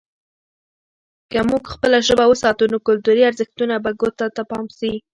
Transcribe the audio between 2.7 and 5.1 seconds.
نو کلتوري ارزښتونه به ګوته ته پاتې سي.